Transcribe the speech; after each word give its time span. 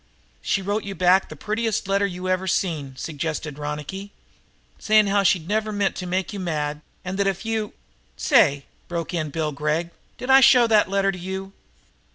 "She 0.41 0.63
wrote 0.63 0.83
you 0.83 0.95
back 0.95 1.29
the 1.29 1.35
prettiest 1.35 1.87
letter 1.87 2.07
you 2.07 2.27
ever 2.27 2.47
seen," 2.47 2.95
suggested 2.95 3.59
Ronicky, 3.59 4.11
"saying 4.79 5.05
as 5.09 5.11
how 5.11 5.21
she'd 5.21 5.47
never 5.47 5.71
meant 5.71 5.95
to 5.97 6.07
make 6.07 6.33
you 6.33 6.39
mad 6.39 6.81
and 7.05 7.19
that 7.19 7.27
if 7.27 7.45
you" 7.45 7.73
"Say," 8.17 8.65
broke 8.87 9.13
in 9.13 9.29
Bill 9.29 9.51
Gregg, 9.51 9.91
"did 10.17 10.31
I 10.31 10.41
show 10.41 10.65
that 10.65 10.89
letter 10.89 11.11
to 11.11 11.19
you?" 11.19 11.53